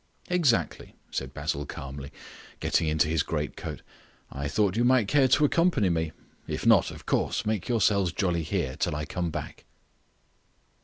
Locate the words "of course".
6.89-7.45